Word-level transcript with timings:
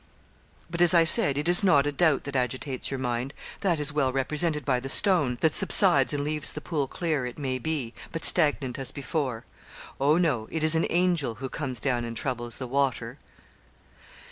'But, 0.67 0.81
as 0.81 0.95
I 0.95 1.03
said, 1.03 1.37
it 1.37 1.47
is 1.47 1.63
not 1.63 1.85
a 1.85 1.91
doubt 1.91 2.23
that 2.23 2.35
agitates 2.35 2.89
your 2.89 2.97
mind 2.99 3.35
that 3.59 3.79
is 3.79 3.93
well 3.93 4.11
represented 4.11 4.65
by 4.65 4.79
the 4.79 4.89
"stone," 4.89 5.37
that 5.41 5.53
subsides 5.53 6.11
and 6.11 6.23
leaves 6.23 6.53
the 6.53 6.59
pool 6.59 6.87
clear, 6.87 7.23
it 7.27 7.37
maybe, 7.37 7.93
but 8.11 8.25
stagnant 8.25 8.79
as 8.79 8.91
before. 8.91 9.45
Oh, 9.99 10.17
no; 10.17 10.47
it 10.49 10.63
is 10.63 10.73
an 10.73 10.87
angel 10.89 11.35
who 11.35 11.49
comes 11.49 11.79
down 11.79 12.03
and 12.03 12.17
troubles 12.17 12.57
the 12.57 12.65
water.' 12.65 13.19